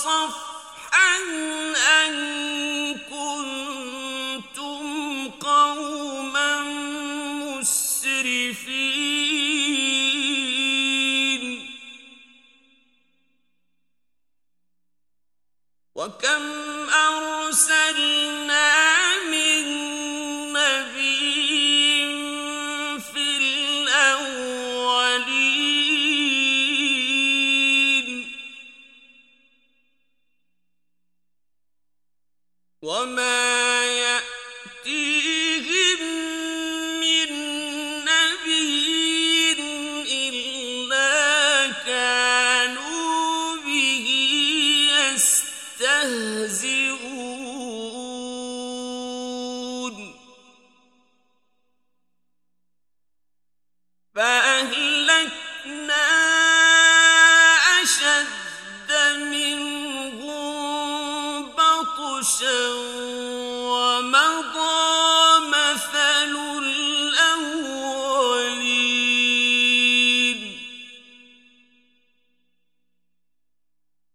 الذكر 0.00 0.49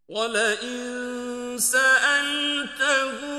ولئن 0.09 1.59
سألتهم 1.59 3.36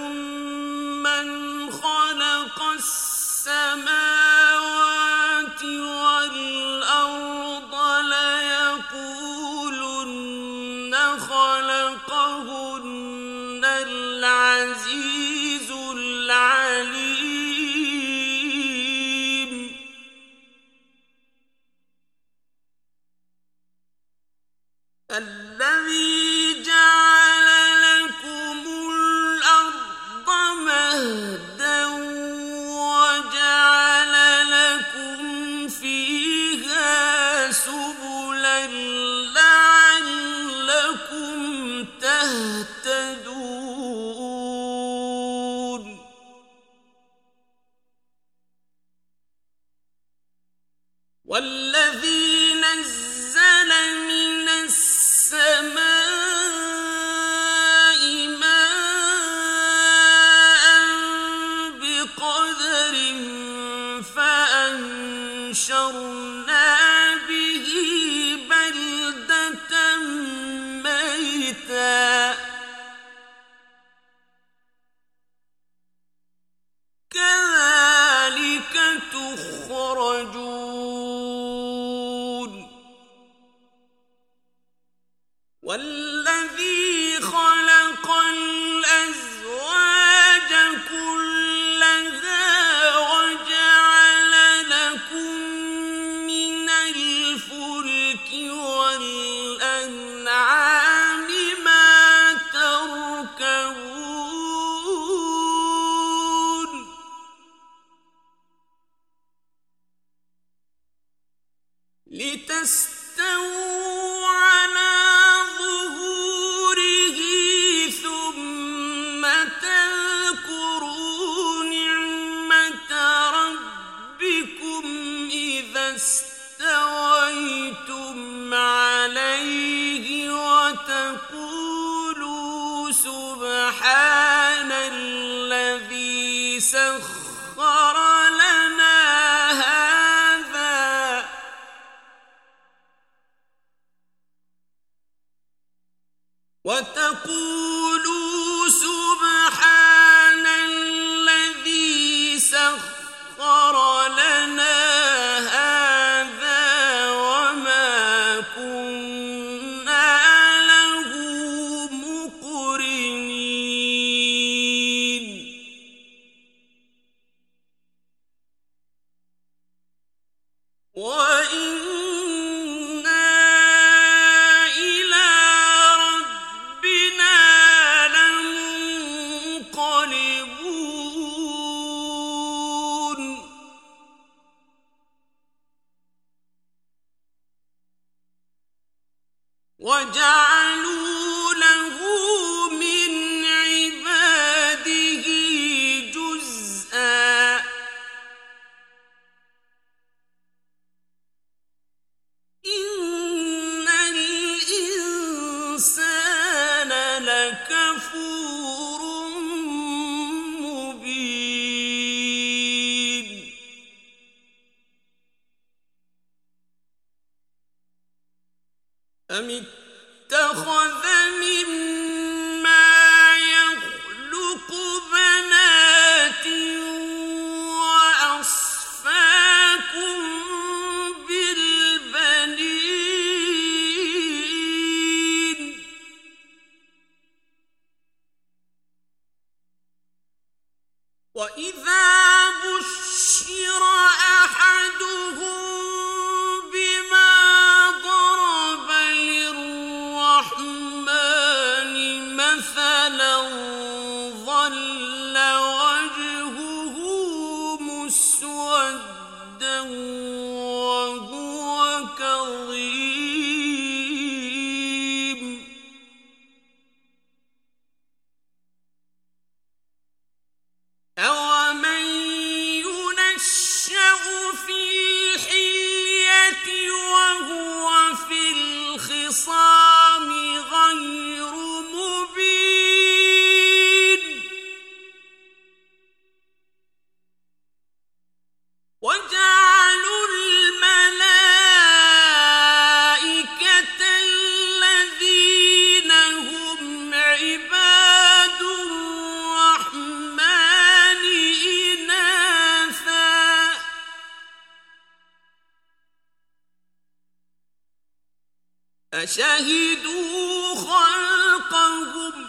أشهدوا 309.13 310.75
خلقهم؟ 310.75 312.47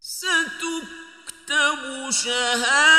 ستكتب 0.00 1.80
شهادتهم 2.10 2.89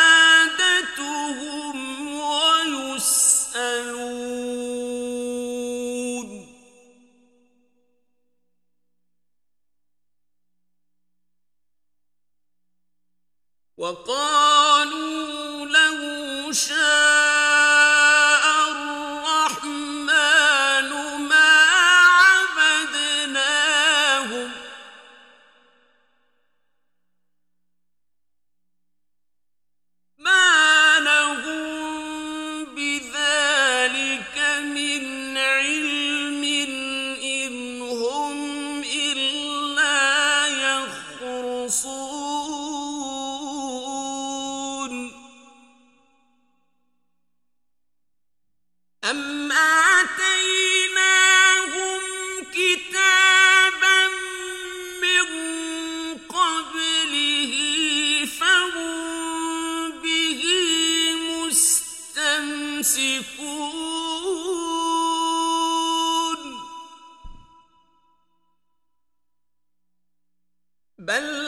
بل 71.12 71.41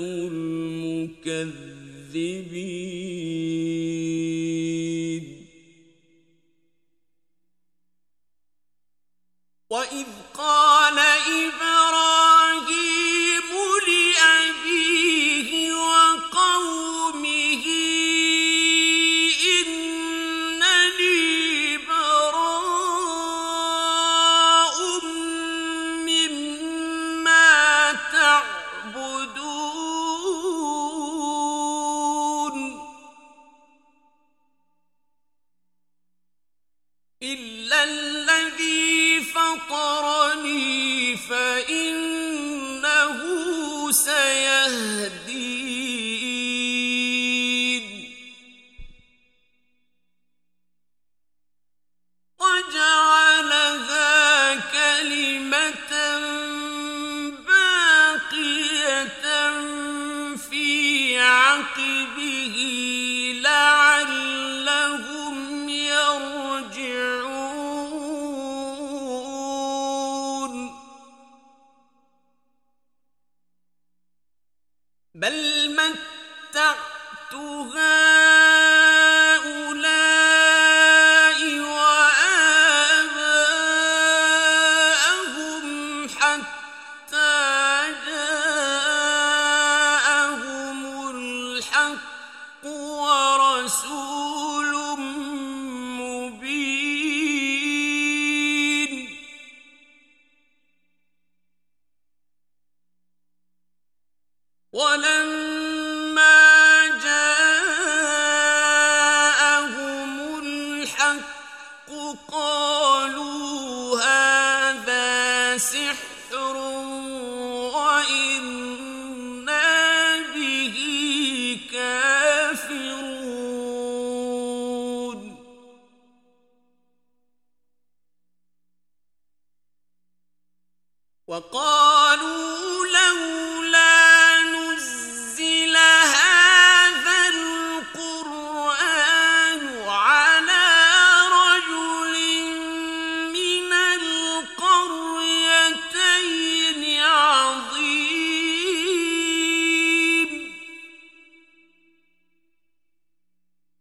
المكذبين. 0.00 1.56
وإذ 9.70 10.06
قال 10.34 10.98
إبراهيم 10.98 11.75
بل 75.16 75.68
متعت 75.72 77.34
هؤلاء 77.34 78.05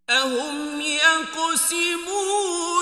أهم 0.10 0.82
يقسمون 0.82 2.75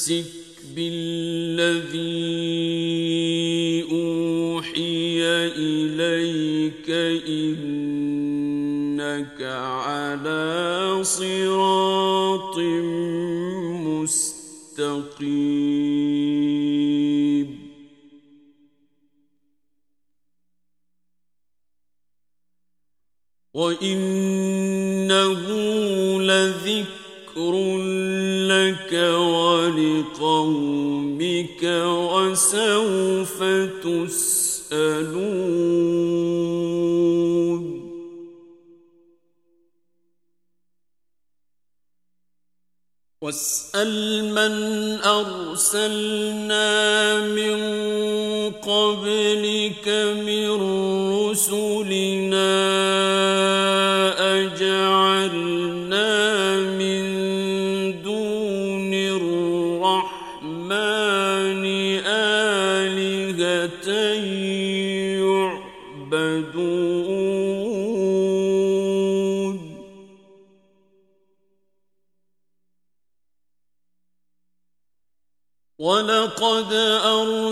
فاستمسك 0.00 0.39
وسوف 32.41 33.37
تسألون. 33.83 35.21
واسأل 43.21 44.23
من 44.33 44.53
أرسلنا 45.05 46.69
من 47.27 47.57
قبلك 48.51 49.87
من 50.25 50.49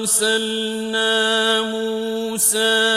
أرسلنا 0.09 1.61
موسى 1.61 2.88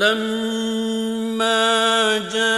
فلما 0.00 1.58
جاءهم 2.32 2.57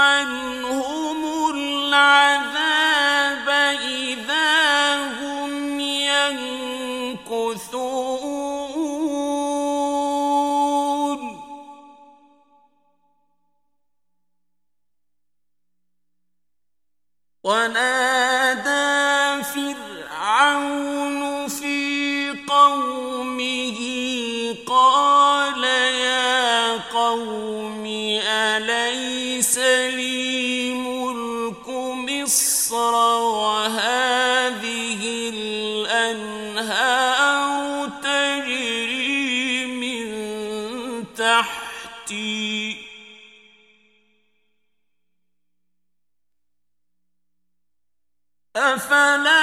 أفلا 48.90 49.39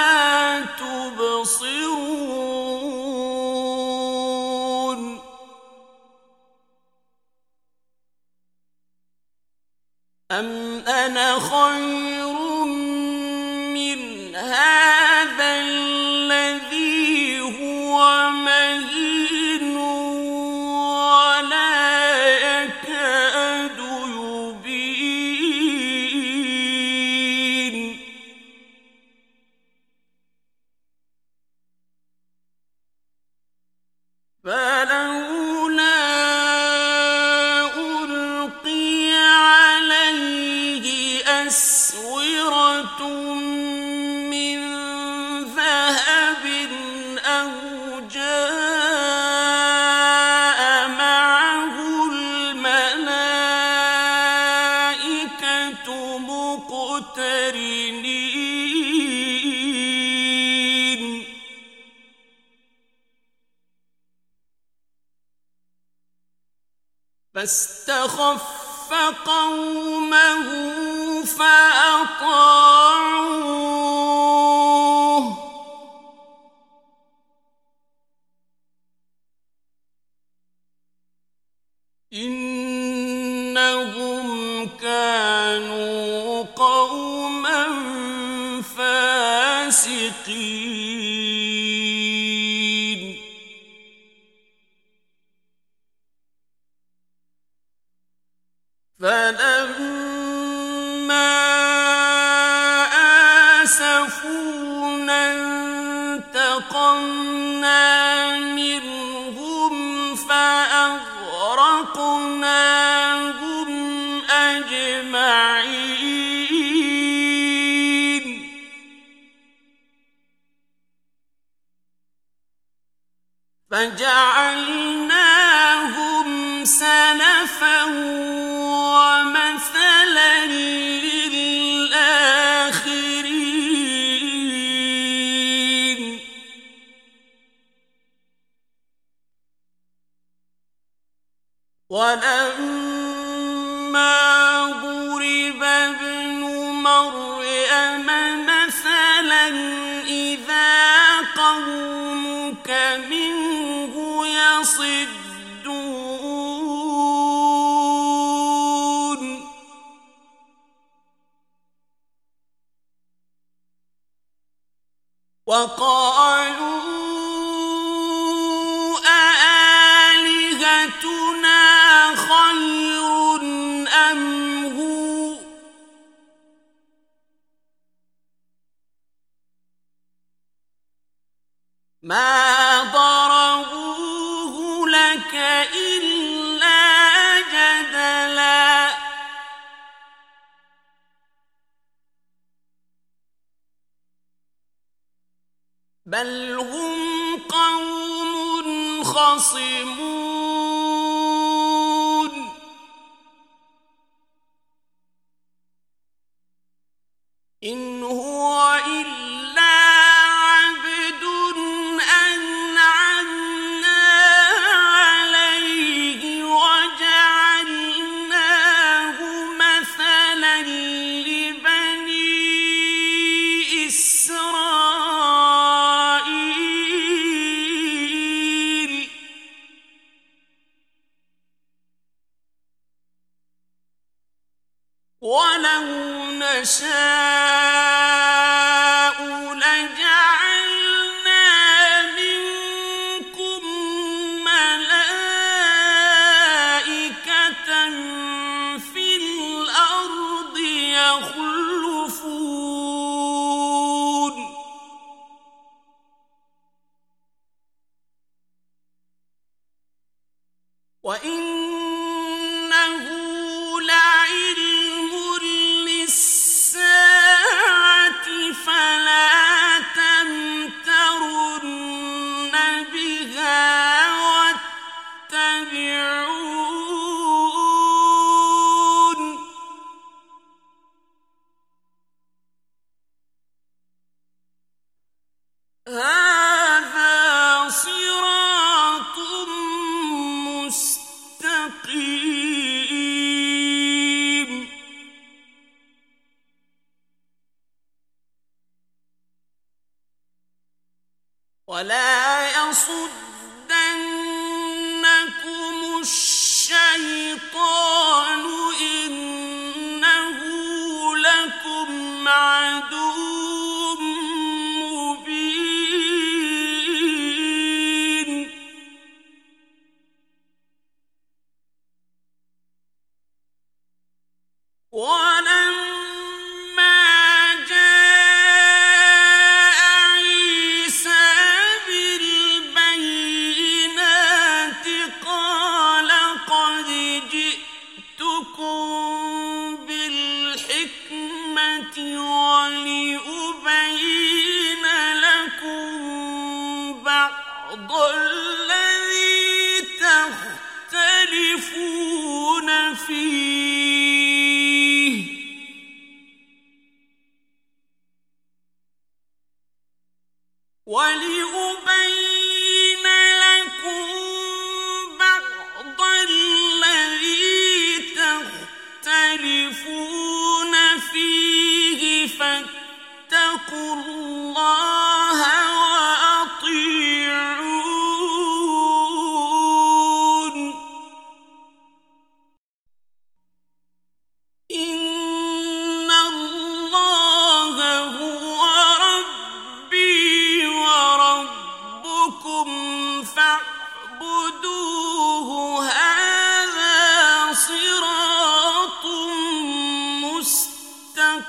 أآلهتنا 170.88 171.47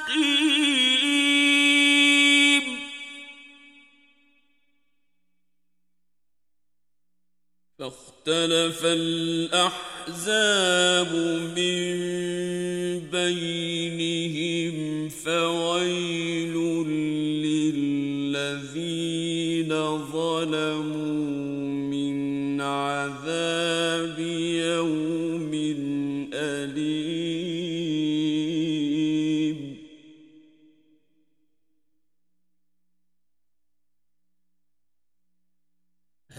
مستقيم. 0.00 0.80
فاختلف 7.78 8.84
الأحزاب 8.84 9.92
من 11.56 12.00
بينهم 13.10 14.76
فويل 15.08 16.54
للذين 18.34 19.70
ظلموا. 20.12 21.39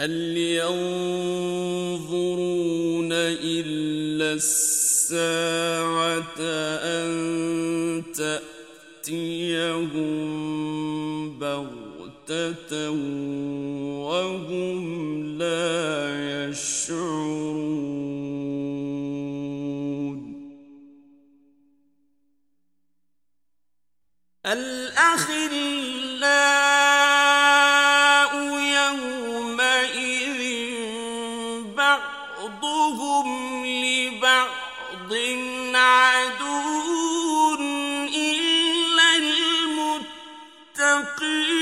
هل 0.02 0.38
ينظرون 0.38 2.02
إلا 3.14 4.34
الساعة 4.34 5.22
أن 6.82 8.04
تأتيهم 9.06 10.10
بغتة 11.40 12.90
الْعَالَمِينَ 41.32 41.61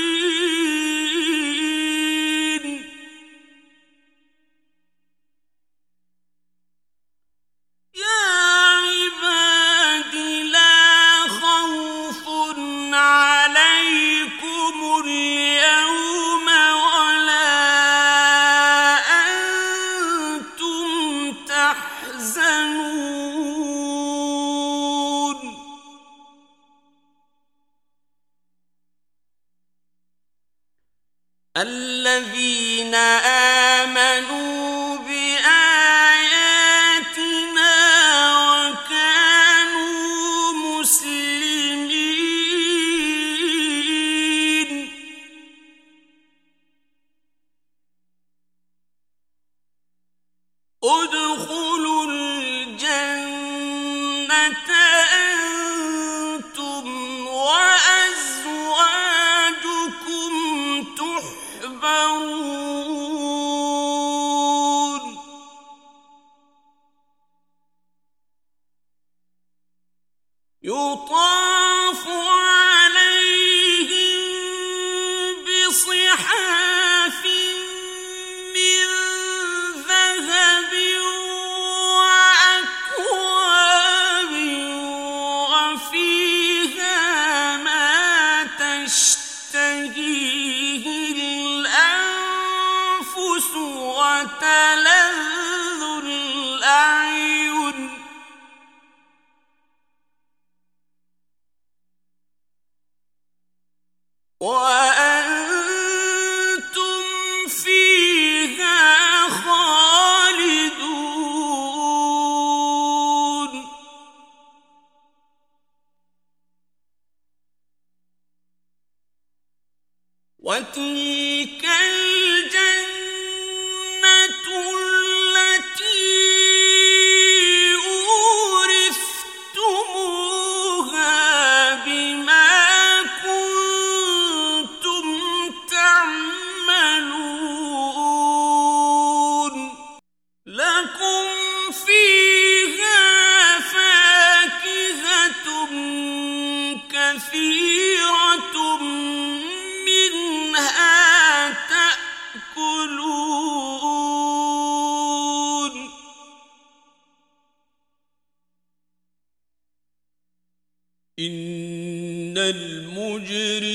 إن 161.20 162.38
المجرمين 162.38 163.70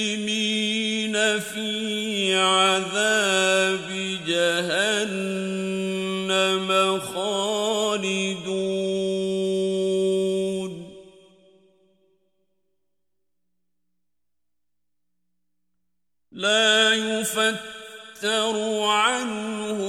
في 1.39 2.35
عذاب 2.35 3.89
جهنم 4.27 5.39
خالدون 6.99 8.35
لا 16.31 16.93
يفتر 16.93 18.81
عنه 18.81 19.84